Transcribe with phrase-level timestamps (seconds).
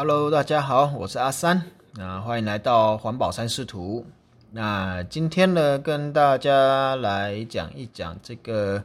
[0.00, 1.60] Hello，大家好，我是阿三，
[1.94, 4.06] 那欢迎来到环保三视图。
[4.52, 8.80] 那今天呢，跟大家来讲一讲这个，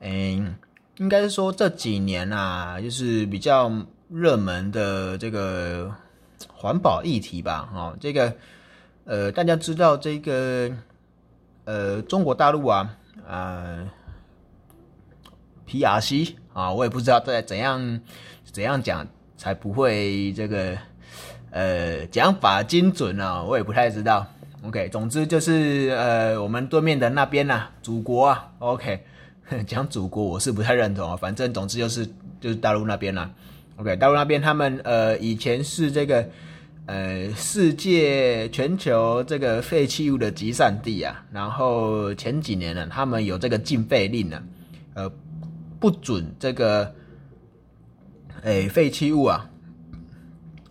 [0.00, 0.56] 嗯，
[0.96, 3.70] 应该是说这几年啊，就是比较
[4.08, 5.94] 热门的这个
[6.52, 7.70] 环保议题吧。
[7.72, 8.34] 哦，这个，
[9.04, 10.68] 呃，大家知道这个，
[11.66, 12.96] 呃，中国大陆啊，
[13.28, 13.78] 啊
[15.68, 18.00] ，PRC 啊，我也不知道在怎样
[18.50, 19.06] 怎样讲。
[19.36, 20.76] 才不会这个，
[21.50, 24.26] 呃，讲法精准啊，我也不太知道。
[24.62, 28.50] OK，总之就是呃，我们对面的那边呐，祖国啊。
[28.58, 29.00] OK，
[29.66, 32.06] 讲祖国我是不太认同啊，反正总之就是
[32.40, 33.30] 就是大陆那边啦。
[33.76, 36.26] OK，大陆那边他们呃以前是这个
[36.86, 44.42] 呃世界全球这个废弃物的集散地啊，然后前几年呢，他们有这个禁废令呢，
[44.94, 45.12] 呃，
[45.78, 46.92] 不准这个。
[48.46, 49.44] 诶，废弃物啊，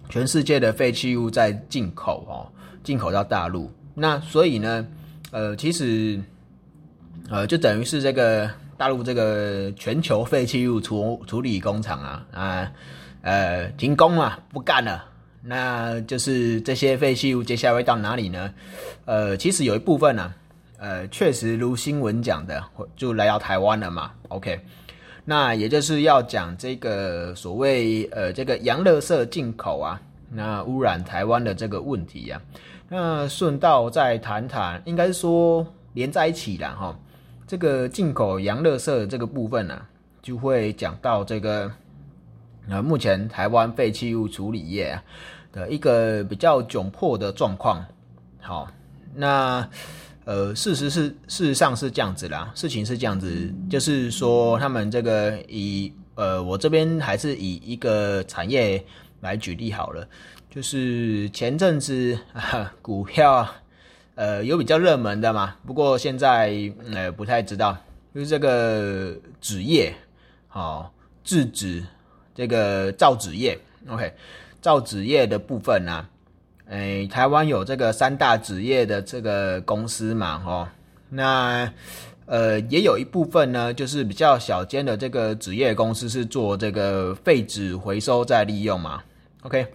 [0.07, 2.47] 全世界的废弃物在进口哦，
[2.85, 3.69] 进口到大陆。
[3.93, 4.87] 那所以呢，
[5.31, 6.17] 呃，其实，
[7.29, 12.71] 呃，就等于是这个大陆这个全球废弃物处处理工厂啊啊，
[13.23, 15.03] 呃，停工了，不干了。
[15.43, 18.53] 那就是这些废弃物接下来会到哪里呢？
[19.03, 20.33] 呃，其实有一部分呢，
[20.77, 22.63] 呃，确实如新闻讲的，
[22.95, 24.13] 就来到台湾了嘛。
[24.29, 24.61] OK。
[25.27, 32.39] 那也就是要讲这个所谓呃这个洋垃圾进口啊，那污染台湾的这个问题呀，
[32.87, 36.95] 那顺道再谈谈，应该是说连在一起了哈。
[37.47, 39.81] 这个进口洋垃圾这个部分呢，
[40.21, 41.71] 就会讲到这个
[42.69, 45.03] 呃目前台湾废弃物处理业啊
[45.51, 47.83] 的一个比较窘迫的状况。
[48.39, 48.67] 好，
[49.15, 49.67] 那。
[50.25, 58.83] 呃，事实是事实上是这样子啦，事情是这样子，就是说他们这个以呃，我这边还是以一个产业
[59.21, 60.07] 来举例好了，
[60.49, 63.47] 就是前阵子啊股票
[64.15, 67.77] 呃有比较热门的嘛，不过现在呃不太知道，
[68.13, 69.93] 就是这个纸业，
[70.47, 70.91] 好
[71.23, 71.83] 制纸
[72.33, 74.11] 这个造纸业，OK，
[74.59, 76.07] 造纸业的部分呢。
[76.67, 80.67] 诶，台湾有这个三大纸业的这个公司嘛，吼，
[81.09, 81.71] 那
[82.25, 89.03] 呃也有一部分呢，就是比较小间的这个纸业公司是做这个废纸回收再利用嘛。
[89.43, 89.67] OK，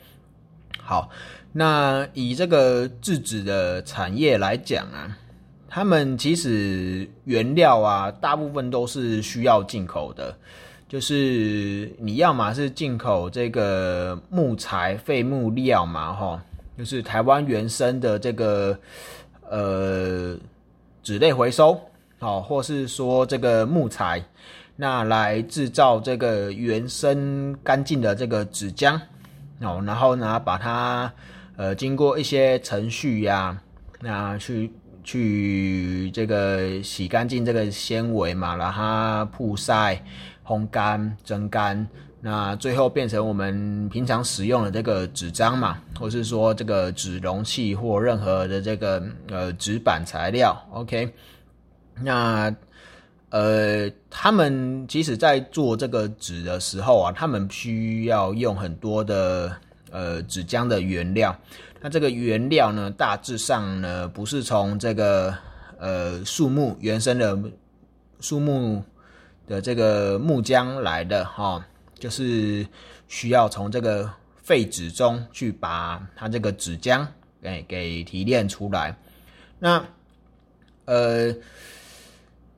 [0.82, 1.08] 好，
[1.52, 5.16] 那以这个制纸的产业来讲啊，
[5.68, 10.36] 他们其实原料啊，大部分都是需要进口的，
[10.88, 16.40] 就是你要么是进口这个木材废木料嘛，吼。
[16.80, 18.74] 就是台湾原生的这个
[19.50, 20.34] 呃
[21.02, 21.78] 纸类回收，
[22.18, 24.24] 好，或是说这个木材，
[24.76, 28.98] 那来制造这个原生干净的这个纸浆，
[29.60, 31.12] 哦，然后呢把它
[31.56, 33.60] 呃经过一些程序呀，
[34.00, 34.72] 那去
[35.04, 40.02] 去这个洗干净这个纤维嘛，然后曝晒、
[40.46, 41.86] 烘干、蒸干。
[42.22, 51.10] 那最后变成我们平常使用的这个纸张嘛，或是说这个纸容器或任何的这个呃纸板材料，OK？
[52.02, 52.54] 那
[53.30, 59.56] 呃，他们即使在做这个纸的时候啊，他们需要用很多的
[59.90, 61.34] 呃纸浆的原料。
[61.80, 65.34] 那这个原料呢，大致上呢不是从这个
[65.78, 67.38] 呃树木原生的
[68.20, 68.84] 树木
[69.46, 71.64] 的这个木浆来的哈。
[72.00, 72.66] 就是
[73.06, 74.10] 需要从这个
[74.42, 77.06] 废纸中去把它这个纸浆
[77.40, 78.96] 给给提炼出来。
[79.60, 79.84] 那
[80.86, 81.32] 呃，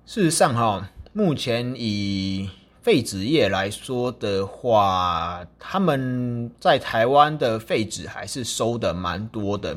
[0.07, 2.49] 事实上哈，目前以
[2.81, 9.77] 废纸业来说的话，他们在台湾的废纸还是收的蛮多的。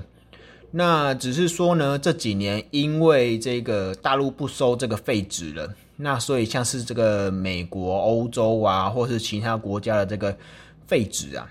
[0.78, 5.74] 那只是说呢，这几年因为这个大陆不收这个废纸了。
[5.96, 10.38] 那所以像是这个美国、欧洲啊，或是其他国家的这个
[10.85, 11.47] 废纸啊，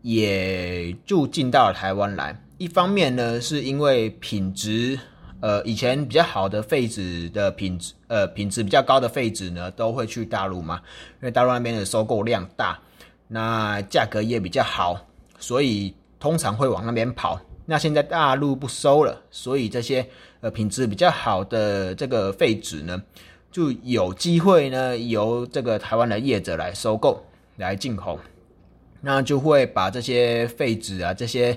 [0.00, 2.34] 也就进到了台湾来。
[2.56, 4.98] 一方面呢，是因为品质，
[5.40, 10.80] 呃，以前比较好的废纸的品质，呃，品质比较高的废纸呢，都会去大陆嘛，
[11.20, 12.80] 因为大陆那边的收购量大，
[13.28, 14.98] 那价格也比较好，
[15.38, 17.38] 所以通常会往那边跑。
[17.66, 20.06] 那现在大陆不收了，所以这些
[20.40, 23.02] 呃品质比较好的这个废纸呢。
[23.50, 27.24] 就有机会呢，由这个台湾的业者来收购、
[27.56, 28.18] 来进口，
[29.00, 31.56] 那就会把这些废纸啊、这些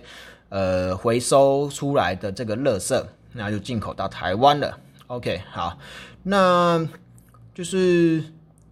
[0.49, 4.77] 呃回收出来的这个垃圾，那就进口到台湾了。
[5.07, 5.79] OK，好，
[6.21, 6.87] 那
[7.55, 8.23] 就是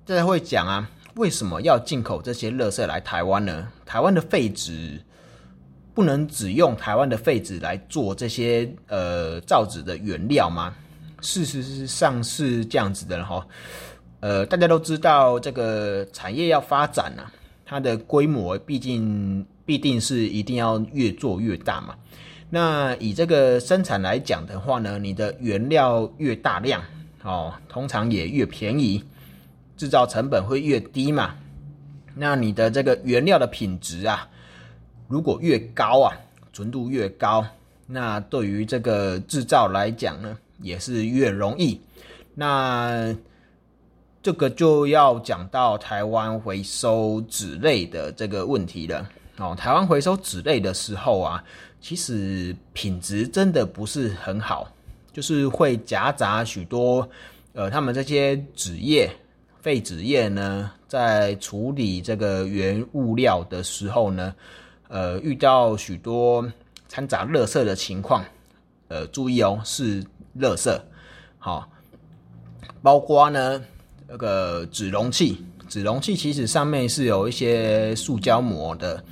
[0.05, 3.67] 大家会讲啊，为什么要进口这些垃圾来台湾呢？
[3.87, 5.01] 台湾的废纸
[5.95, 10.75] 不能只用台湾的废纸来做这些呃造纸的原料吗？
[11.21, 13.47] 事实上是这样子的哈。
[14.19, 17.31] 呃，大家都知道这个产业要发展啊，
[17.65, 21.95] 它的规模毕竟必定是一定要越做越大嘛。
[22.49, 26.83] 那以这个生产来讲的话呢，你的原料越大量
[27.23, 29.03] 哦，通常也越便宜，
[29.77, 31.35] 制造成本会越低嘛。
[32.15, 34.27] 那你的这个原料的品质啊，
[35.07, 36.17] 如果越高啊，
[36.51, 37.45] 纯度越高，
[37.85, 41.79] 那对于这个制造来讲呢，也是越容易。
[42.33, 43.15] 那
[44.21, 49.07] 这个就要讲到台湾回收纸类的这个问题了
[49.37, 49.55] 哦。
[49.55, 51.43] 台湾回收纸类的时候啊，
[51.79, 54.67] 其实品质真的不是很好，
[55.13, 57.07] 就是会夹杂许多
[57.53, 59.09] 呃，他们这些纸业、
[59.61, 64.33] 废纸业呢，在处理这个原物料的时候呢，
[64.87, 66.45] 呃，遇到许多
[66.87, 68.23] 掺杂垃圾的情况。
[68.87, 70.03] 呃，注意哦，是
[70.39, 70.77] 垃圾，
[71.37, 71.69] 好，
[72.81, 73.61] 包括呢。
[74.07, 79.03] 那个纸容器，纸容器其实上面是有一些塑胶膜的，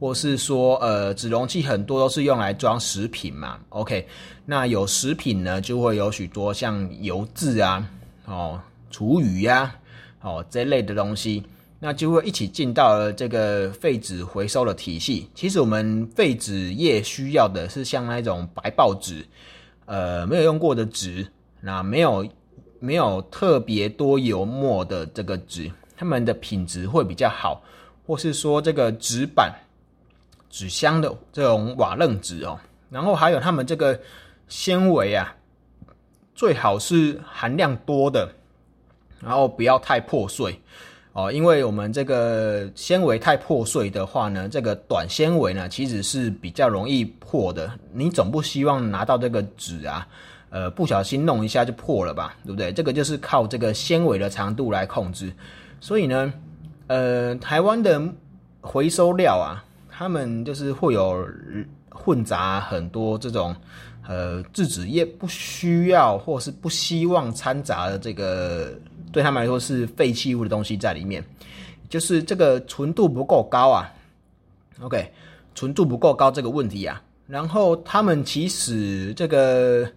[0.00, 3.60] 或是说，呃，纸容器很多都是用来装食品嘛。
[3.68, 4.04] OK，
[4.44, 7.88] 那有食品呢，就会有许多像油渍啊、
[8.24, 8.60] 哦、
[8.90, 9.72] 厨余呀、
[10.20, 11.44] 哦这类的东西，
[11.80, 15.28] 那就会一起进到了这个废纸回收的体系。
[15.34, 19.26] 其实我们废纸业需要的是像那种白报纸，
[19.86, 21.26] 呃，没有用过的纸，
[21.60, 22.24] 那没有。
[22.82, 27.62] 没有特别多油墨的这个纸，它们的品质会比较好，
[28.06, 29.54] 或是说这个纸板、
[30.48, 34.00] 纸箱的这种瓦楞纸哦，然后还有它们这个
[34.48, 35.36] 纤维啊，
[36.34, 38.34] 最好是含量多的，
[39.20, 40.58] 然后不要太破碎
[41.12, 50.06] 哦，因为我们这个纤维太破碎的话呢，这个短纤维呢其实是比较容易破的，你总不希望拿到这个纸啊。
[50.50, 52.72] 呃，不小心弄一下就破了吧，对不对？
[52.72, 55.32] 这个就是靠这个纤维的长度来控制。
[55.80, 56.32] 所以呢，
[56.88, 58.02] 呃，台湾的
[58.60, 61.24] 回收料啊，他们就是会有
[61.88, 63.54] 混杂很多这种
[64.08, 68.72] 呃制纸业不需要或是不希望掺杂的这个
[69.12, 71.24] 对他们来说是废弃物的东西在里面，
[71.88, 73.92] 就是这个纯度不够高啊。
[74.80, 75.12] OK，
[75.54, 79.90] 纯度不够高这个问题啊，然后他们其实这个。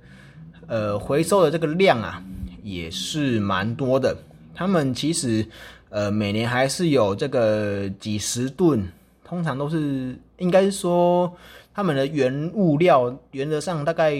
[0.65, 2.24] 呃，回收的这个量啊，
[2.63, 4.15] 也是蛮多的。
[4.56, 5.45] 他们其实，
[5.89, 8.88] 呃，每年还是有这个几十吨，
[9.25, 11.31] 通常都是应该说，
[11.74, 14.15] 他们的原物料原则上大概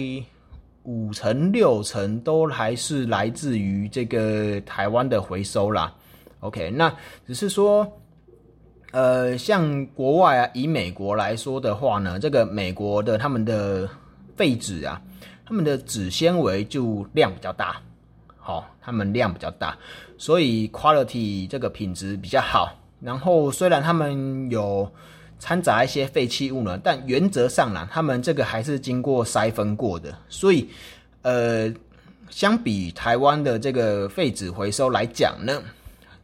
[0.84, 5.92] 五成六成都还是来自于这个台湾的回收啦。
[6.40, 6.94] OK，那
[7.26, 7.86] 只是说，
[8.92, 13.88] 呃，像国外啊，以美国来说的话呢，这个美国的他们的
[14.36, 15.00] 废纸啊。
[15.46, 17.76] 他们的纸纤维就量比较大，
[18.38, 19.76] 好，他们量比较大，
[20.16, 22.74] 所以 quality 这个品质比较好。
[22.98, 24.90] 然后虽然他们有
[25.38, 30.16] 掺杂一些废弃物呢，但原则上呢，他们这个还是经过筛分过的。
[30.28, 30.68] 所以，
[31.22, 31.72] 呃，
[32.30, 35.62] 相比台湾的这个废纸回收来讲呢，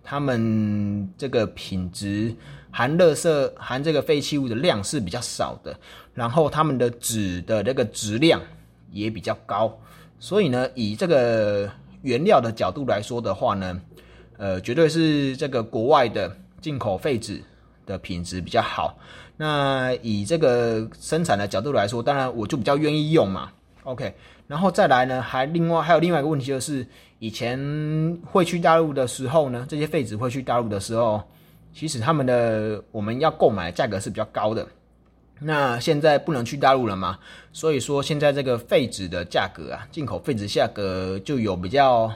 [0.02, 2.34] 他们这个品质
[2.70, 5.78] 含垃圾含这个废弃物的量是比较少的。
[6.14, 8.40] 然后他们的纸的这个质量。
[8.92, 9.72] 也比较高，
[10.18, 11.70] 所以呢，以这个
[12.02, 13.80] 原料的角度来说的话呢，
[14.36, 17.40] 呃，绝对是这个国外的进口废纸
[17.86, 18.98] 的品质比较好。
[19.36, 23.50] 那以这个生产的角度来说，当然我就比较愿意用嘛。
[23.84, 24.14] OK，
[24.46, 26.86] 然后再来呢，还另外还有另外一个问题就是，
[27.18, 27.58] 以前
[28.26, 31.22] 会去大陆的时候呢，这些废纸会去大陆的时候，
[31.72, 34.66] 其实他们的我们要购买价格是比较高的。
[35.42, 37.18] 那现在不能去大陆了嘛？
[37.50, 42.12] 所以说现在这个废纸的价格啊，进口废纸价格就有比较，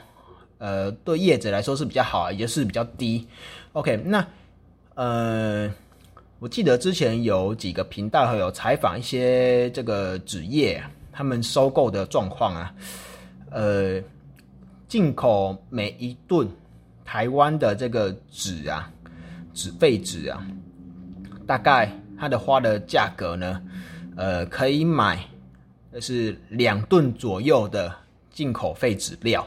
[0.59, 3.27] 呃，对业者来说是比较好，也是比较低。
[3.73, 4.23] OK，那
[4.95, 5.71] 呃，
[6.39, 12.73] 我记得之前有几个频道有采访一些这个纸业他们收购的状况啊，
[13.51, 14.01] 呃，
[14.87, 16.49] 进口每一吨
[17.05, 18.91] 台湾的这个纸啊，
[19.53, 20.45] 纸废纸啊，
[21.45, 21.89] 大概。
[22.17, 23.61] 它的花的价格呢，
[24.15, 25.19] 呃，可以买，
[25.99, 27.93] 是两吨左右的
[28.31, 29.45] 进口废纸料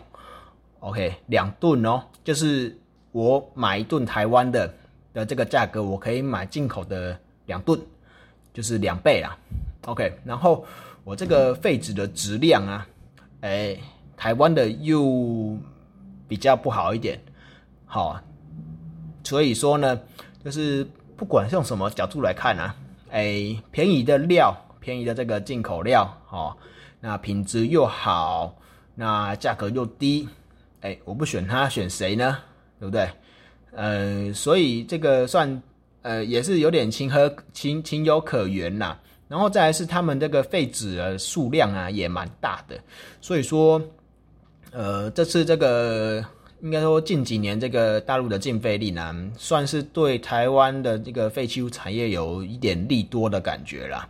[0.80, 2.76] ，OK，两吨哦，就是
[3.12, 4.70] 我买一吨台湾的
[5.18, 7.80] 的这个价格，我可以买进口的两吨，
[8.54, 9.37] 就是两倍啦
[9.87, 10.64] ，OK，然后
[11.02, 12.87] 我这个废纸的质量啊，
[13.40, 13.76] 哎，
[14.16, 15.58] 台湾的又
[16.28, 17.20] 比较不好一点，
[17.84, 18.20] 好，
[19.25, 20.00] 所以说呢，
[20.44, 22.76] 就是不管用什么角度来看啊，
[23.10, 26.56] 哎，便宜的料，便宜的这个进口料，哦，
[27.00, 28.56] 那品质又好，
[28.94, 30.28] 那价格又低，
[30.82, 32.38] 哎，我不选它，选谁呢？
[32.78, 33.10] 对不对？
[33.72, 35.62] 呃，所以这个算
[36.02, 38.98] 呃也是有点情和情情有可原啦。
[39.28, 42.80] 然后再来是他们这个废纸的数量啊也蛮大的，
[43.20, 43.78] 所以说
[44.72, 46.25] 呃这次这个
[46.62, 54.08] 应该说近几年这个大陆的禁废令呢，算是对台湾的这个废弃物产业有一点利多的感觉啦。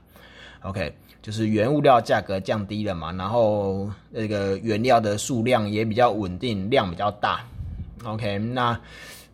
[0.63, 7.45] OK，就是原物料价格降低了嘛，然后那个原料的数量也比较稳定，量比较大。
[8.05, 8.79] OK，那。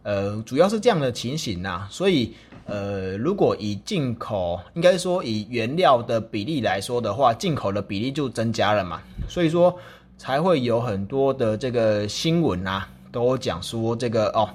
[0.04, 2.34] 呃，主要是这样的情形呐，所以
[2.66, 9.75] 呃，如果以进口，应该说以原料的比例来说的话，进口的比例就增加了嘛，所以说
[10.18, 14.46] 才会有很多的这个新闻啊，都讲说这个哦，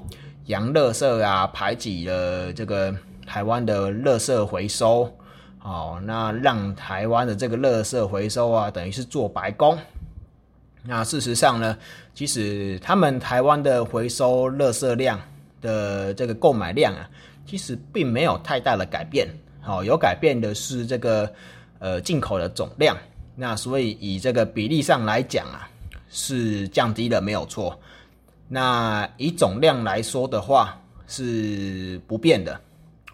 [0.46, 2.94] 洋垃圾啊排挤了这个
[3.26, 5.12] 台湾的垃圾回收，
[5.64, 9.76] 哦，那让台湾的这个垃圾回收啊，等于是做白工。
[10.84, 11.76] 那事实上呢，
[12.14, 15.20] 其实他们台湾的回收垃圾量。
[15.62, 17.10] 的这个购买量啊，
[17.46, 19.28] 其实并没有太大的改变，
[19.62, 21.32] 好，有改变的是这个
[21.80, 22.98] 呃进口的总量，
[23.36, 25.70] 那所以以这个比例上来讲啊，
[26.10, 27.80] 是降低了没有错，
[28.48, 32.60] 那以总量来说的话是不变的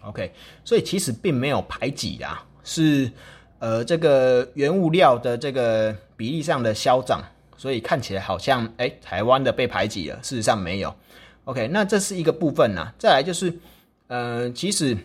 [0.02, 0.32] ，OK，
[0.64, 3.10] 所以其实并没有排挤啊，是
[3.58, 7.22] 呃这个原物料的这个比例上的消长，
[7.56, 10.94] 所以看起来好像哎台湾的被排挤了，事实上没有。
[11.46, 12.92] OK，那这是一个部分呐。
[12.98, 13.56] 再来就是，
[14.08, 14.98] 呃，其实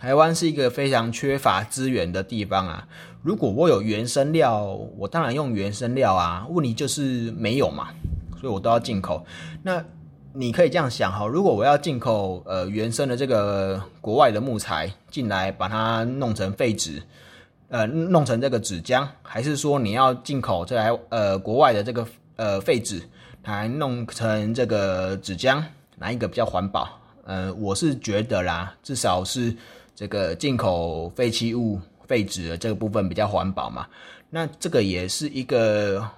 [0.00, 2.88] 台湾是一个非常缺乏资源的地方啊。
[3.22, 4.64] 如果我有原生料，
[4.98, 6.44] 我当然用原生料啊。
[6.50, 7.90] 问题就是没有嘛，
[8.40, 9.24] 所以我都要进口。
[9.62, 9.84] 那
[10.32, 17.00] 你可以这样想哈，如果我要进口呃原生的这个国外的木材进来，把它弄成废纸，
[17.68, 23.00] 呃，弄成这个纸浆，还是说你要进口这来呃国外的这个呃废纸？
[23.44, 25.62] 来弄成这个纸浆，
[25.96, 26.88] 哪一个比较环保？
[27.24, 29.56] 呃，我是觉得啦，至少是
[29.94, 33.86] 这个进口废弃物废纸的这个部分比较环保嘛。
[34.28, 36.08] 那这个也是一个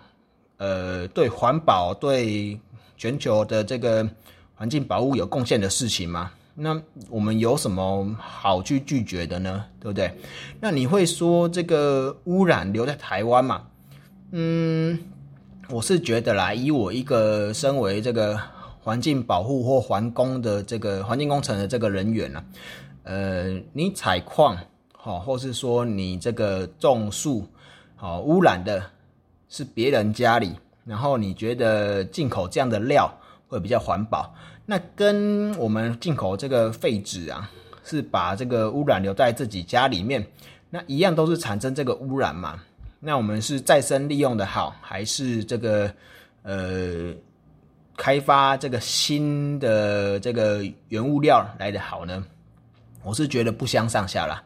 [0.56, 2.58] 呃，对环保、对
[2.96, 4.08] 全球的这个
[4.54, 6.30] 环境保护有贡献的事情嘛。
[6.54, 9.64] 那我们有什么好去拒绝的呢？
[9.80, 10.12] 对不对？
[10.60, 13.62] 那你会说这个污染留在台湾嘛？
[14.32, 14.98] 嗯。
[15.72, 18.38] 我是觉得啦，以我一个身为这个
[18.82, 22.44] 环境保护或环工的这个环境工程的这个人员呢，
[23.04, 24.54] 呃，你采矿
[24.92, 27.46] 好，或是说你这个种树
[27.96, 28.84] 好，污染的
[29.48, 30.52] 是别人家里，
[30.84, 33.10] 然后你觉得进口这样的料
[33.48, 34.34] 会比较环保，
[34.66, 37.50] 那跟我们进口这个废纸啊，
[37.82, 40.26] 是把这个污染留在自己家里面，
[40.68, 42.62] 那一样都是产生这个污染嘛。
[43.04, 45.92] 那我们是再生利用的好，还是这个
[46.42, 47.12] 呃
[47.96, 52.24] 开发这个新的这个原物料来的好呢？
[53.02, 54.40] 我是觉得不相上下啦。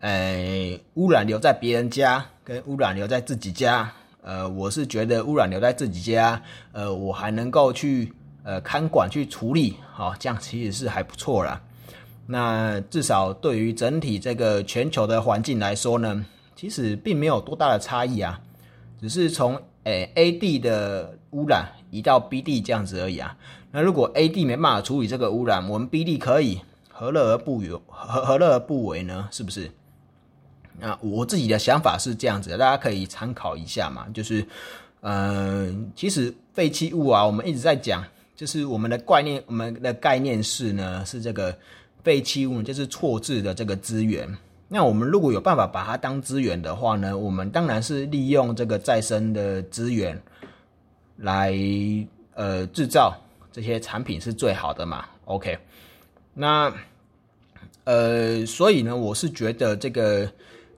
[0.00, 3.88] 呃，污染留在别人家，跟污染留在自己家，
[4.22, 11.60] 呃，我是觉得污染留在自己家，呃，我还能够去呃看管去处理，好，这样其实是还不错啦。
[12.26, 16.26] 那至少对于整体这个全球的环境来说呢？
[16.64, 18.40] 其实并没有多大的差异啊，
[18.98, 23.36] 只是从诶 A 地的污染移到 B 地这样子而已啊。
[23.70, 27.82] 那如果 A 地没办法处理这个污染，我们 B 地可以，何乐而不有？
[27.86, 29.28] 何何乐而不为呢？
[29.30, 29.70] 是不是？
[30.80, 34.06] 那我自己的想法是这样子，大家可以参考一下嘛。
[34.14, 34.42] 就是，
[35.02, 38.02] 嗯，其实废弃物啊，我们一直在讲，
[38.34, 41.54] 就是我们的概念，我们的概念是呢，是这个
[42.02, 44.34] 废弃物就是错置的这个资源。
[44.74, 50.20] 那我们如果有办法把它当资源的话呢，我们当然是利用这个再生的资源
[51.18, 51.54] 来
[52.34, 53.14] 呃制造
[53.52, 55.04] 这些产品是最好的嘛。
[55.26, 55.56] OK，
[56.34, 56.72] 那
[57.84, 60.28] 呃，所以呢，我是觉得这个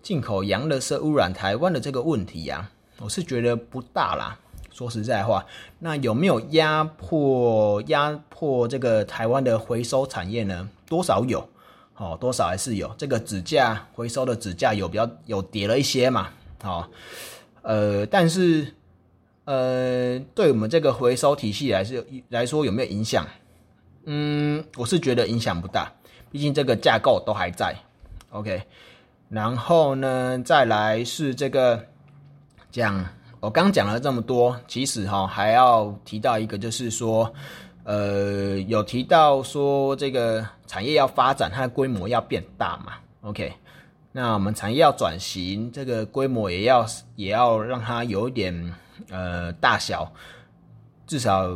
[0.03, 4.38] 进口洋垃圾污染台湾的这个问题呀，我是觉得不大啦。
[4.73, 5.47] 说实在话，
[5.79, 10.69] 那有没有压迫压迫这个台湾的回收产业呢？
[10.87, 11.49] 多少有。
[11.97, 16.29] 哦，多少还是有这个纸价回收的纸价有比较有跌了一些嘛？
[16.62, 16.88] 好，
[17.62, 18.75] 呃，但是
[19.45, 23.26] 呃，对我们这个回收体系来是来说有没有影响？
[24.05, 25.91] 嗯，我是觉得影响不大，
[26.31, 27.75] 毕竟这个架构都还在。
[28.31, 28.62] OK，
[29.29, 31.83] 然后呢，再来是这个
[32.71, 33.05] 讲，
[33.41, 37.33] 我刚讲了这么多，其实哈还要提到一个，就是说，
[37.87, 43.52] 呃，有提到说这个产业要发展，它的规模要变大嘛？OK，
[44.11, 48.75] 那我们产业要转型，这个规模也要也要让它有一点
[49.09, 50.12] 呃大小，
[51.07, 51.49] 至少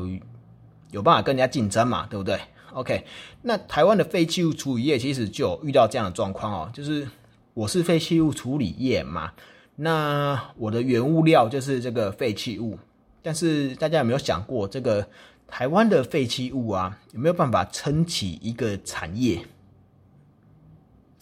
[0.93, 2.39] 有办法跟人家竞争嘛，对不对
[2.75, 3.05] ？OK，
[3.43, 7.09] 那台湾的废弃物处理业其实就遇到这样的状况哦，就是
[7.55, 9.33] 我是废弃物处理业嘛，
[9.75, 12.79] 那我的原物料就是这个废弃物，
[13.21, 15.05] 但是大家有没有想过这个？
[15.51, 19.45] 台湾的废弃物啊，有没有办法撑起一个产业？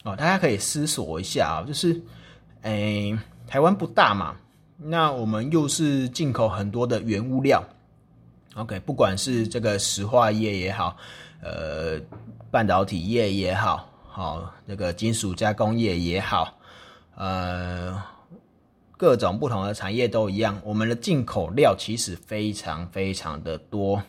[0.05, 2.01] 哦，大家可以思索一下啊，就是，
[2.63, 4.37] 诶，台湾不大嘛，
[4.77, 7.65] 那我们又是进口很多的原物料
[8.55, 10.97] ，OK，不管是这个石化业也好，
[11.43, 12.01] 呃，
[12.51, 16.57] 半导体业也好，好，那个金属加工业也好，
[17.17, 18.01] 呃。
[18.99, 24.03] 各种不同的产业都一样，我们的进口料其实非常非常的多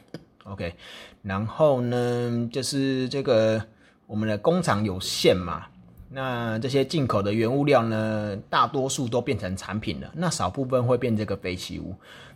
[0.45, 0.73] ，OK。
[1.21, 3.63] 然后呢，就是这个
[4.07, 5.67] 我们的工厂有限嘛，
[6.09, 11.95] 那这些进口的原物料呢，大多数都变成产品了，那少部分会变这个废弃物。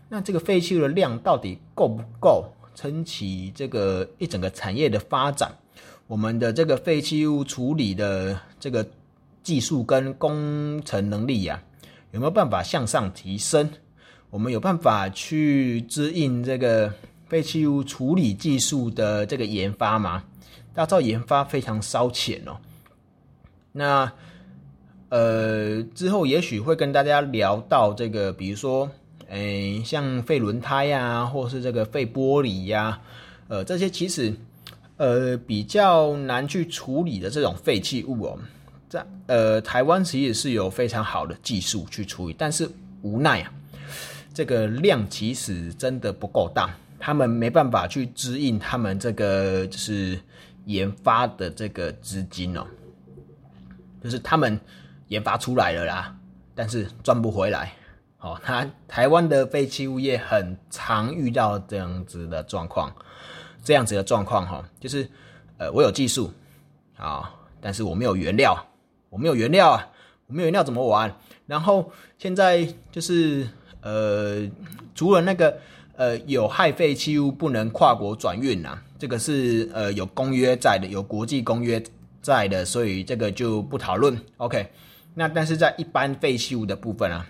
[0.10, 2.46] 那这个废弃物的量到底够不够
[2.76, 5.52] 撑起这个一整个产业的发展？
[6.06, 8.86] 我们的这个废弃物处理的这个
[9.42, 11.60] 技术跟工程能力呀？
[12.14, 13.68] 有没有办法向上提升？
[14.30, 16.94] 我们有办法去支应这个
[17.28, 20.24] 废弃物处理技术的这个研发吗？
[20.76, 22.58] 大家知道研发非常烧钱哦。
[23.72, 24.12] 那
[25.10, 28.88] 呃之后也许会跟大家聊到这个，比如说，
[29.30, 33.02] 诶，像废轮胎呀，或是这个废玻璃呀，
[33.48, 34.32] 呃，这些其实
[34.98, 38.38] 呃比较难去处理的这种废弃物哦。
[38.94, 42.70] 在呃，台湾其实是有非常好的技术去处理，但是
[43.02, 43.52] 无奈啊，
[44.36, 46.70] 这个量其实真的不够大，
[47.00, 50.20] 他们没办法去支应他们这个就是
[50.66, 52.68] 研发的这个资金哦，
[54.04, 54.60] 就是他们
[55.08, 56.16] 研发出来了啦，
[56.54, 57.74] 但是赚不回来。
[58.20, 62.94] 哦，他台湾的废弃物业很常遇到这样子的状况，
[63.64, 65.10] 这样子的状况哈，就是
[65.58, 66.32] 呃，我有技术
[66.96, 68.56] 啊，但是我没有原料。
[69.14, 69.88] 我没有原料啊，
[70.26, 71.16] 我没有原料怎么玩？
[71.46, 73.48] 然后现在就是
[73.82, 74.42] 呃，
[74.96, 75.56] 除了那个
[75.96, 81.84] 呃有害废弃物不能跨国转运呐，这个是呃有公约在的，有国际公约
[82.24, 84.18] 在的，所以这个就不讨论。
[84.38, 84.68] OK，
[85.14, 87.24] 那但是在一般废弃物的部分啊，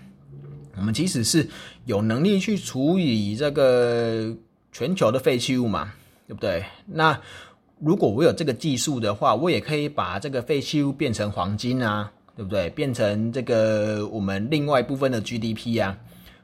[0.76, 1.46] 我们其实是
[1.84, 4.34] 有能力去处理这个
[4.72, 5.92] 全球的废弃物嘛，
[6.26, 6.64] 对不对？
[6.86, 7.20] 那
[7.84, 12.70] 如果我有这个技术的话，我也可以把这个废弃物变成黄金啊，对不对？
[12.70, 15.94] 变成这个我们另外一部分的 GDP 啊，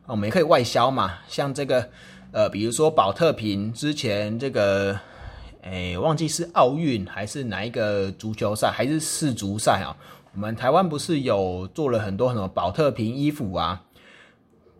[0.04, 1.14] 我们也可以外销嘛。
[1.28, 1.88] 像这个，
[2.32, 5.00] 呃，比如说保特瓶之前这个，
[5.62, 9.96] 哎，忘记是奥运还是哪一个足球赛还是世足赛啊？
[10.34, 13.82] 我们台湾不是有做了很多很多保特瓶衣服啊？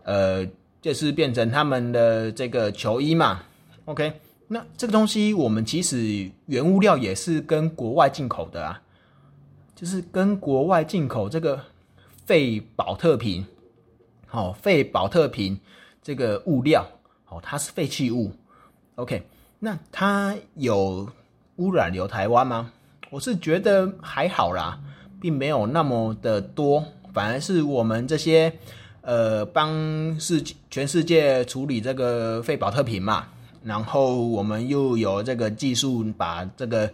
[0.05, 0.47] 呃，
[0.83, 3.41] 就是变成他们的这个球衣嘛。
[3.87, 4.13] OK。
[4.53, 8.83] 那这个东西，我们其实原物料也是跟国外进口的啊，
[9.77, 11.67] 就是跟国外进口这个
[12.27, 13.47] 废保特瓶，
[14.27, 15.61] 好，废保特瓶
[16.03, 16.85] 这个物料，
[17.29, 18.33] 哦，它是废弃物
[18.97, 19.23] ，OK，
[19.61, 21.09] 那它有
[21.59, 22.73] 污染流台湾吗？
[23.11, 24.81] 我是觉得还好啦，
[25.21, 26.85] 并没有那么的多，
[27.15, 28.53] 反而是我们这些
[29.03, 33.29] 呃帮世全世界处理这个废保特瓶嘛。
[33.63, 36.93] 然后我们又有这个技术，把这个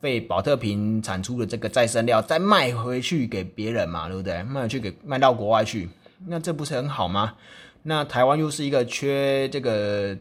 [0.00, 4.42] 废保特瓶产出的这个再生料再卖回去给别人嘛，对不对？
[4.42, 5.88] 卖去给卖到国外去，
[6.26, 7.34] 那这不是很好吗？
[7.82, 10.16] 那台湾又是一个缺这个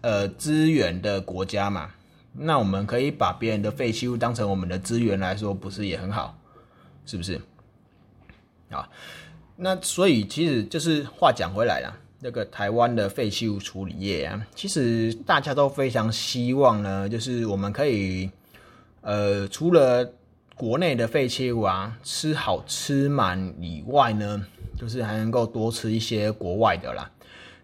[0.00, 1.90] 呃资源的国家嘛，
[2.32, 6.38] 那我们可以把别人的废弃物当成我们的资源来说，不是也很好？
[7.04, 7.40] 是不是？
[8.70, 8.88] 啊，
[9.56, 11.94] 那所以其实就是话讲回来了。
[12.24, 18.30] 这个台湾的废弃物处理业啊，其实大家都非常希望呢，就是我们可以，
[19.02, 20.10] 呃，除了
[20.54, 24.42] 国内的废弃物啊吃好吃满以外呢，
[24.74, 27.10] 就是还能够多吃一些国外的啦。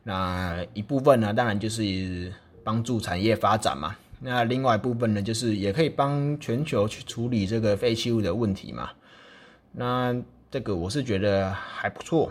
[0.02, 2.30] 那一部分呢，当然就是
[2.62, 3.96] 帮助产业发展嘛。
[4.18, 8.90] 那另外一部分呢，就是也可以帮全球去处理这个废弃物的问题嘛。
[9.72, 10.14] 那
[10.50, 12.30] 这个我是觉得还不错。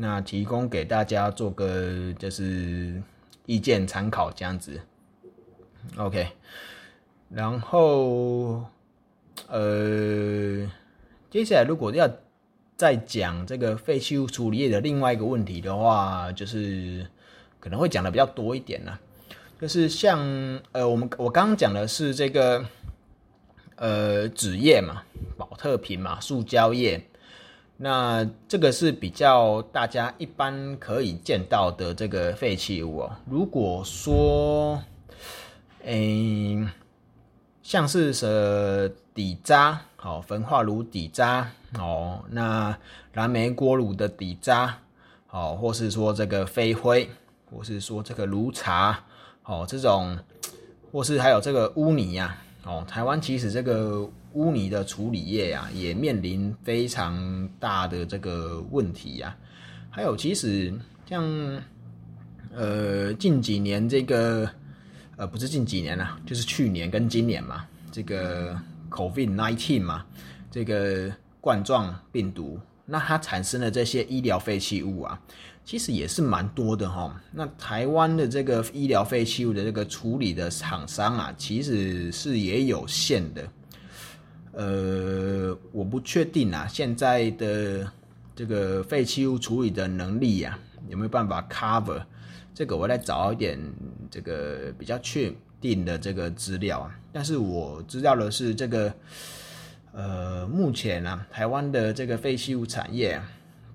[0.00, 3.02] 那提供给大家做个就是
[3.44, 4.80] 意见参考这样子
[5.98, 6.26] ，OK。
[7.28, 8.64] 然后
[9.48, 10.66] 呃，
[11.28, 12.10] 接下来如果要
[12.78, 17.06] 再讲这个废弃物处理业的另外一个问题的话，就是
[17.58, 18.98] 可能会讲的比较多一点呢。
[19.60, 20.18] 就是像
[20.72, 22.64] 呃，我们我刚刚讲的是这个
[23.76, 25.02] 呃纸业嘛，
[25.36, 27.04] 保特瓶嘛，塑胶业。
[27.82, 33.10] 那这个是比较大家一般可以见到的这个废弃物哦。
[33.24, 34.82] 如果说，
[35.84, 36.62] 诶，
[37.62, 42.76] 像是什底渣，好，焚化炉底渣，哦，那
[43.14, 44.76] 燃煤锅炉的底渣，
[45.26, 47.08] 好，或是说这个飞灰，
[47.50, 49.02] 或是说这个炉茶，
[49.44, 50.18] 哦，这种，
[50.92, 54.06] 或是还有这个污泥呀，哦，台湾其实这个。
[54.34, 59.36] 污泥的处理业啊，也面临非常大的这个问题呀。
[59.90, 60.72] 还有，其实
[61.08, 61.24] 像
[62.54, 64.48] 呃近几年这个
[65.16, 68.56] 呃不是近几年啦，就是去年跟今年嘛，这个
[68.88, 70.06] COVID nineteen 嘛，
[70.50, 75.20] 这个冠状病毒，那它产生的这些医疗废弃物啊，
[75.64, 77.20] 其实也是蛮多的哈。
[77.32, 83.44] 那台湾的这个医疗废弃物的这个处理的厂商啊，其实是也有限的。
[84.52, 87.88] 呃，我不确定啊，现在的
[88.34, 90.58] 这个废弃物处理的能力呀，
[90.88, 92.02] 有没有办法 cover？
[92.52, 93.56] 这个我来找一点
[94.10, 96.98] 这个比较确定的这个资料啊。
[97.12, 98.92] 但是我知道的是，这个
[99.92, 103.22] 呃，目前啊，台湾的这个废弃物产业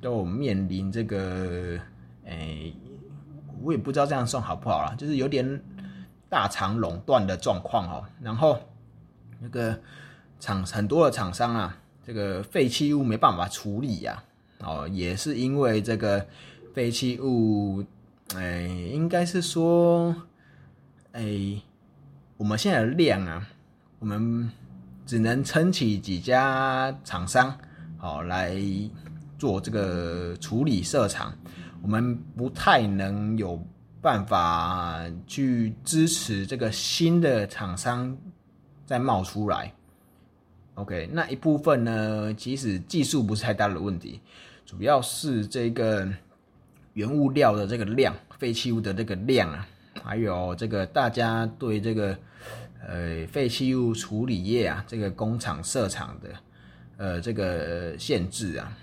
[0.02, 1.80] 都面临这个，
[2.26, 2.74] 哎，
[3.62, 5.62] 我也不知道这样算好不好啦，就是有点
[6.28, 8.04] 大厂垄断的状况哦。
[8.22, 8.60] 然后
[9.40, 9.80] 那个。
[10.40, 14.24] 厂很多的厂商啊，这个废弃物没办法处理呀，
[14.60, 16.26] 哦，也是因为这个
[16.74, 17.84] 废弃物，
[18.36, 20.16] 哎，应该是说，
[21.14, 21.60] 哎，
[22.38, 23.48] 我们现在的量啊，
[24.00, 24.50] 我们
[25.06, 27.58] 只能撑起几家厂商，
[27.98, 28.56] 好来
[29.40, 31.34] 做这个处理设厂，
[31.82, 33.60] 我们不太能有
[34.02, 38.16] 办法去支持这个新的厂商
[38.86, 39.74] 再冒出来。
[40.76, 44.20] OK，那一部分呢，其实技术不是太大的问题，
[44.66, 46.06] 主要是这个
[46.94, 49.66] 原物料的这个量，废弃物的这个量啊，
[50.04, 52.18] 还有这个大家对这个
[52.86, 56.30] 呃废弃物处理业啊，这个工厂设厂的
[56.98, 58.78] 呃这个限制啊，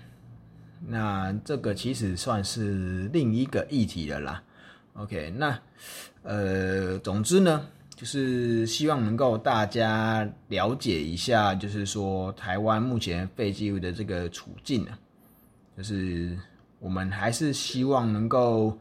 [0.87, 4.43] 那这个其实算是另一个议题了啦。
[4.93, 5.59] OK，那
[6.23, 7.67] 呃，总之呢。
[7.95, 14.97] 就是希望能够大家了解一下，就是说台湾目前废弃物的这个处境啊，
[15.77, 16.37] 就是
[16.79, 18.77] 我们还是希望能够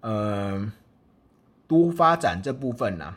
[0.00, 0.72] 呃
[1.66, 3.12] 多发展这部分呐，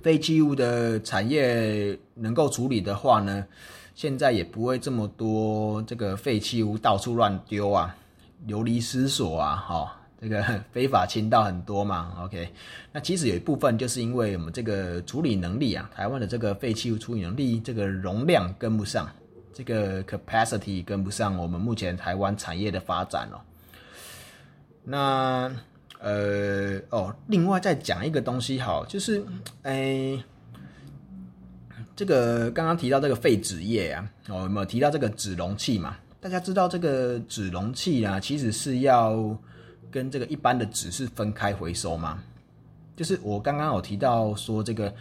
[0.00, 3.44] 废弃物的产业能够处理的话呢，
[3.94, 7.94] 现在也不会这么多这个废弃物到处乱丢啊，
[8.46, 9.95] 流离失所啊，哈。
[10.18, 12.48] 这个 非法倾倒很多嘛，OK，
[12.90, 19.06] 那其实有一部分就是因为我们这个处理能力啊，台湾的这个废弃物处理能力，这个容量跟不上，
[19.52, 23.36] 这个 capacity 跟不上我们目前台湾产业的发展哦。
[24.82, 25.54] 那
[26.00, 29.22] 呃哦，另外再讲一个东西好，就是
[29.64, 30.18] 哎，
[31.94, 35.98] 这个刚刚提到这个废纸业啊，哦有没有提到这个纸容器嘛？
[36.20, 39.36] 大家知道这个纸容器啊，其实是要。
[39.96, 42.22] 跟这个一般的纸是分开回收吗？
[42.94, 44.94] 就是我刚刚有提到说这个，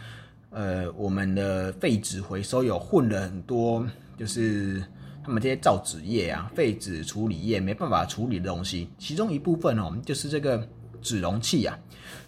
[0.52, 3.86] 呃，我们的废纸回收有混了很多，
[4.18, 4.82] 就是
[5.22, 10.66] 他们这些造纸业啊、废纸处理业没办法处理的东西，其中一部分哦，就是这个
[11.02, 11.78] 纸容器啊。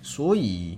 [0.02, 0.78] 所以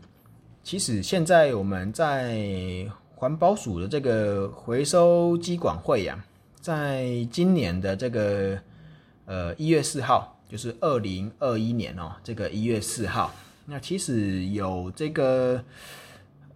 [0.64, 6.24] 其实现在我们在环保署的这个回收机管会呀，
[6.62, 8.60] 在今年的这个
[9.26, 10.36] 呃一月四号。
[10.50, 13.32] 就是二零二一年哦，这个一月四号，
[13.68, 15.64] 那其实有这个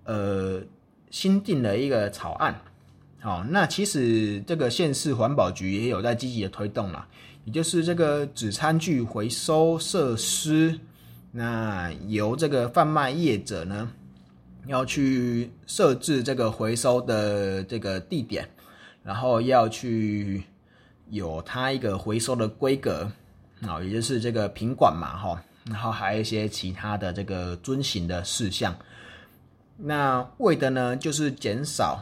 [0.04, 0.60] 呃
[1.12, 2.60] 新定了一个草案，
[3.22, 7.08] 好，那其实这个县市环保局也有在积极的推动啦，
[7.46, 10.80] 也就是这个纸餐具回收设施，
[11.32, 13.92] 那由这个贩卖业者呢
[14.66, 18.50] 要去设置这个回收的这个地点，
[19.04, 20.44] 然后要去
[21.12, 23.12] 有它一个回收的规格。
[23.68, 28.76] 啊，也就是这个品管嘛，哈，然后还有一些其他的这个遵循的事项。
[29.78, 32.00] 那为的呢，就是减少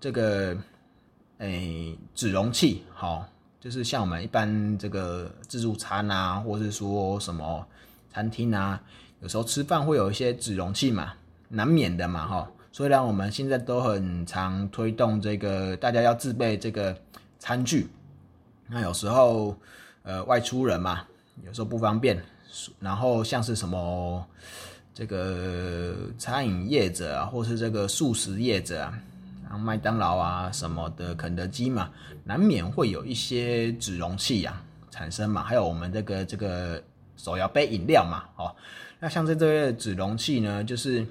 [0.00, 0.56] 这个
[1.38, 3.26] 诶纸容器，好，
[3.60, 7.66] 就是像我们一般这个自助餐啊，或是说什么
[8.10, 8.80] 餐厅啊，
[9.20, 11.12] 有时候吃饭会有一些纸容器嘛，
[11.48, 12.50] 难免的嘛，哈。
[12.72, 16.96] 虽然我们现在都很常推动这个，大家要自备这个
[17.38, 17.88] 餐具，
[18.68, 19.54] 那有时候。
[20.04, 21.02] 呃，外出人嘛，
[21.44, 22.16] 有时候不方便。
[22.78, 24.24] 然后像是什么，
[24.94, 28.96] 这个餐饮业者啊，或是这个素食业者啊，
[29.48, 31.90] 像麦当劳啊什么的，肯德基嘛，
[32.22, 35.42] 难免会有一些纸容器啊产生嘛。
[35.42, 36.80] 还有我们这个这个
[37.16, 38.54] 手摇杯饮料嘛，哦，
[39.00, 41.04] 那像这这些纸容器呢，就是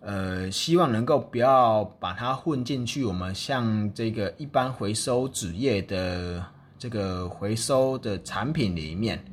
[0.00, 3.02] 呃，希望能够不要把它混进去。
[3.02, 6.44] 我们像这个一般回收纸业的
[6.82, 9.24] 这个回收的产品里面。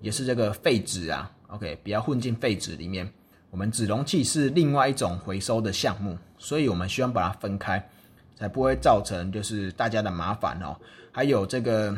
[0.00, 3.06] 也是这个废纸啊，OK，不要混进废纸里面。
[3.50, 7.86] 我们纸容器是另外一种回收的项目，所以我们希望把它分开，
[8.34, 10.74] 才不会造成就是大家的麻烦哦。
[11.12, 11.94] 还有这个，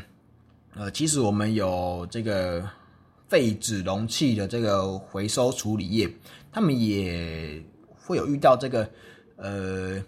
[0.74, 2.68] 呃，其实我们有这个
[3.28, 6.10] 废纸容器的这个回收处理业，
[6.50, 7.62] 他们也
[7.94, 8.90] 会有遇到这个，
[9.36, 10.02] 呃，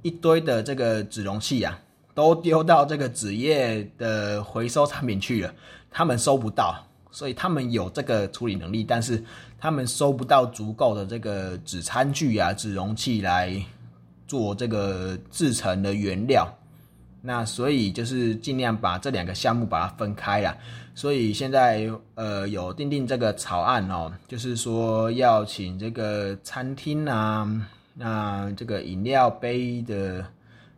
[0.00, 1.78] 一堆的这个纸容器啊，
[2.14, 5.54] 都丢到这个纸业的回收产品去了，
[5.90, 6.86] 他们收不到。
[7.12, 9.20] 所以他们有这个处理能力，但是
[9.58, 13.52] 他们收不到足够的这个纸餐具啊、纸容器来
[14.28, 16.48] 做这个制成的原料。
[17.20, 20.56] 那所以就是尽量把这两个项目把它分开了。
[20.94, 27.50] 所以现在呃有定定这个草案哦，就是说要请这个餐厅啊，
[27.92, 30.24] 那这个饮料杯的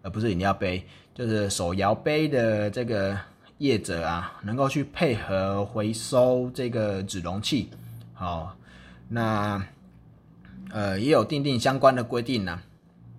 [0.00, 0.82] 呃不是饮料杯，
[1.14, 3.18] 就是手摇杯的这个。
[3.58, 7.70] 业者啊，能够去配合回收这个纸容器，
[8.12, 8.56] 好，
[9.08, 9.64] 那
[10.72, 12.58] 呃也有订定相关的规定呢。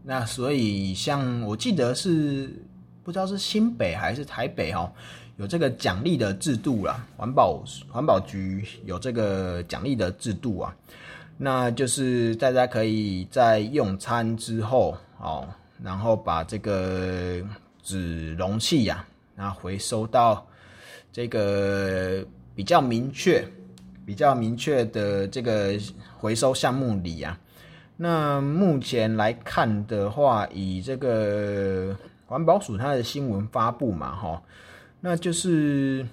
[0.03, 2.61] 那所以像我记得是
[3.05, 4.91] 不知道是新北还是台北哦，
[5.37, 10.75] 有这个奖励的制度啦，环保环保局有这个奖励的制度啊。
[11.37, 15.47] 那就是大家可以在用餐之后哦，
[15.81, 17.41] 然后把这个
[17.83, 19.05] 纸容器呀。
[19.35, 20.47] 那回收到
[21.11, 23.43] 这个比较明确、
[24.05, 25.73] 比较明确的这个
[26.17, 27.39] 回收项目里啊，
[27.97, 31.95] 那目前来看的话，以这个
[32.27, 34.41] 环保署它的新闻发布嘛，哈，
[34.99, 36.07] 那就是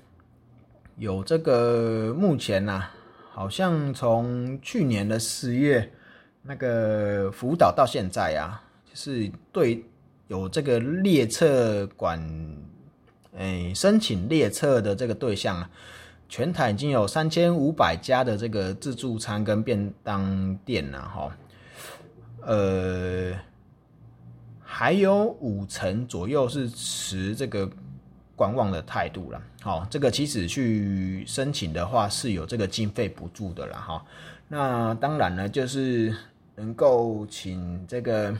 [0.96, 2.84] 有这个目前呐，
[3.32, 5.92] 好像从去年的十月
[6.42, 9.84] 那个福岛到现在啊，就是对
[10.30, 12.18] 有这个列车管。
[13.38, 15.70] 哎，申请列册的这个对象啊，
[16.28, 21.36] 全台已经有三千五百家的这个自助餐跟便当店了哈，
[22.40, 23.32] 呃，
[24.60, 27.70] 还有五成左右是持这个
[28.34, 29.40] 观望的态度了。
[29.62, 34.04] 好，这个其实去申请的话是有这个经费补助的了哈。
[34.48, 36.14] 那当然呢，就是
[36.56, 38.36] 能够请这个，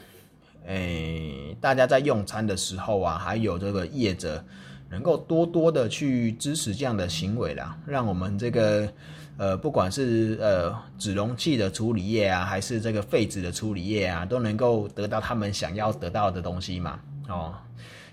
[0.66, 4.44] 哎，大家在用餐的时候啊，还有这个业者。
[4.92, 8.92] 能够多多的去支持这样的行为啦，让我们这个
[9.37, 16.99] 呃，不管是呃纸容器的处理业啊，还是这个废纸的处理业啊，都能够得到他们想要得到的东西嘛。
[17.29, 17.55] 哦，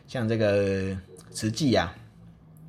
[0.07, 0.95] 像这个
[1.31, 1.91] 瓷器啊，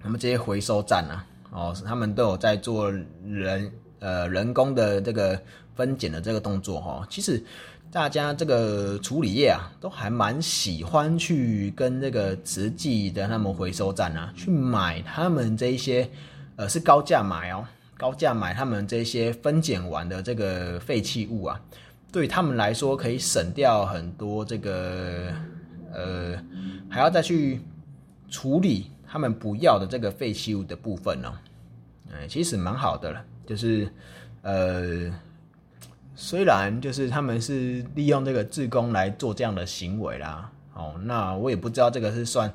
[0.03, 5.39] 那么这些回收站啊，哦，他们都有在做人呃人工的这个
[5.77, 7.07] 分拣的这个动作哈。
[7.11, 7.45] 其实。
[7.91, 16.09] 大家这个处理业啊，都还蛮喜欢去跟这个慈济的他们回收站啊，去买他们这一些，
[16.57, 17.65] 呃，是高价买哦，
[17.97, 21.59] 高价买他们这些分拣完的这个废弃物啊，
[22.13, 25.33] 对他们来说可以省掉很多这个，
[25.91, 26.39] 呃，
[26.91, 27.63] 还要再去
[28.29, 31.33] 处理他们不要的这个废弃物的部分哦，
[32.13, 33.91] 哎，其实蛮好的了，就是，
[34.43, 35.11] 呃。
[36.21, 42.53] 虽然就是他们是利用这个自工来做这样的行为啦，哦，那我也不知道这个是算，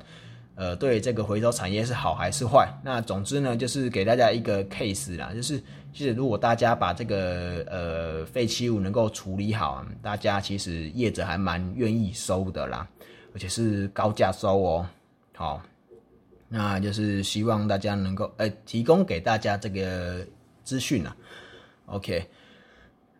[0.54, 2.70] 呃，对这个回收产业是好还是坏。
[2.84, 5.58] 那总之呢，就是给大家一个 case 啦，就是
[5.94, 12.86] 其实如果大家把这个呃废弃物能够处理好，大家其实业者还蛮愿意收的啦，
[13.32, 14.86] 而且是高价收哦。
[15.34, 15.62] 好，
[16.50, 20.18] 那就是希望大家能够呃提供给大家这个
[20.64, 21.16] 资讯啦。
[21.86, 22.28] OK。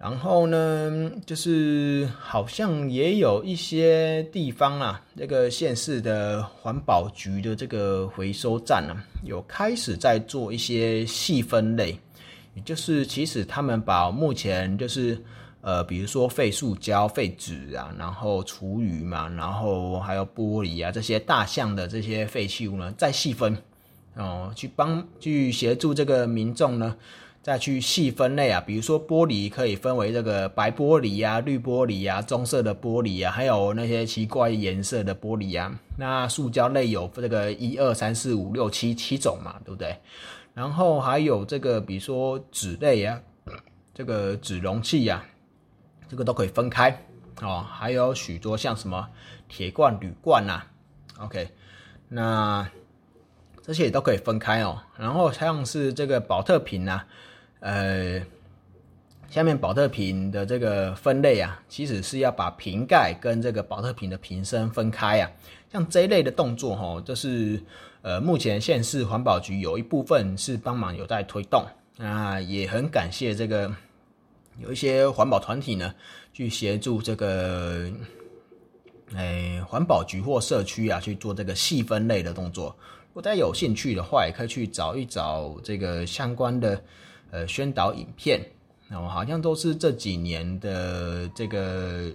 [0.05, 11.99] 然后呢，就是好像也有一些地方啊，这个县市的环保局的这个回收站呢，有开始在做一些细分类，
[12.53, 15.19] 也就是其实他们把目前就是
[15.63, 23.57] 呃，比如说废塑胶、废纸啊，然后厨余嘛，然后还有玻璃啊这些大项的这些废弃物呢，再细分
[24.17, 26.95] 哦，去帮去协助这个民众呢。
[27.45, 35.79] 再去细分类啊，比如说玻璃可以分为这个白玻璃啊、绿玻璃啊、棕色的玻璃啊，还有那些奇怪颜色的玻璃啊。
[35.99, 39.95] 那塑胶类有这个一二三四五六七七种嘛，对不对？
[40.55, 43.21] 然后还有这个，比如说纸类啊，
[43.93, 45.23] 这个纸容器呀，
[46.09, 46.99] 这个都可以分开
[47.43, 47.63] 哦。
[47.71, 49.07] 还有许多像什么
[49.51, 50.63] 铁罐、铝罐呐
[51.19, 51.51] ，OK，
[52.09, 52.67] 那
[53.61, 54.81] 这些也都可以分开哦。
[54.97, 57.05] 然后像是这个保特瓶呐，
[57.65, 58.21] 呃，
[59.31, 65.31] 下面保特瓶的这个分类啊，其实是要把瓶盖跟这个保特瓶的瓶身分开啊。
[65.73, 67.59] 像这一类的动作哈，就是
[68.03, 71.65] 呃，目前县市环保局有一部分是帮忙有在推动，
[71.97, 73.75] 那也很感谢这个
[74.59, 75.95] 有一些环保团体呢，
[76.35, 77.91] 去协助这个
[79.15, 82.77] 诶环保局或社区啊去做这个细分类的动作。
[83.07, 86.79] 如果大家有兴趣的话，也可以去找一找这个相关的
[87.31, 88.41] 呃宣导影片，
[88.91, 92.11] 哦，好像都是这几年的这个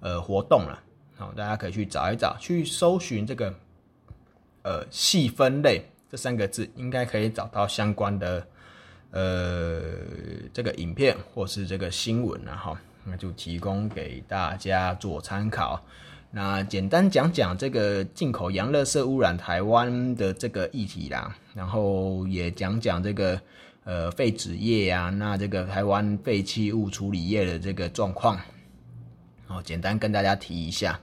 [0.00, 0.82] 呃活动了。
[1.16, 3.54] 好，大家可以去找一找，去搜寻这个
[4.62, 8.46] 呃细分类这三个字，应该可以找到相关的
[9.10, 9.82] 呃
[10.52, 15.82] 这个影片或是这个新闻然后那就提供给大家做参考。
[16.30, 23.40] 那简单讲讲这个进口洋垃圾污染台湾的这个议题啦，然后也讲讲这个
[23.84, 28.40] 呃废纸业啊，那这个台湾废弃物处理业的这个状况，
[29.48, 30.98] 哦，简单跟大家提一下。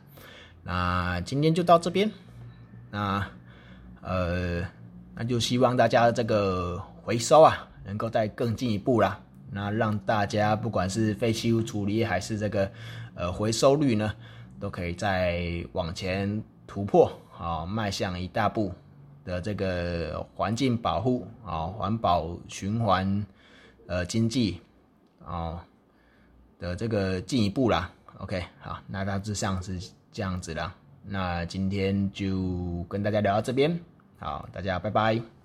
[0.63, 2.11] 那今天就到这边，
[2.91, 3.25] 那
[4.01, 4.61] 呃，
[5.15, 9.19] 那就希望大家这个回收啊，能够再更进一步啦。
[9.49, 12.69] 那让大家不管是废弃物处理还是这个
[13.15, 14.13] 呃回收率呢，
[14.59, 18.73] 都可以再往前突破，好，迈向一大步
[19.27, 23.25] 的这个环境保护啊，环保循环
[23.85, 24.59] 呃经济
[25.23, 25.63] 啊
[26.57, 27.91] 的这个进一步啦。
[28.19, 29.77] OK，好，那大致上是。
[30.09, 30.71] 这样子的，
[31.03, 33.79] 那今天就跟大家聊到这边，
[34.17, 35.36] 好，大家拜拜。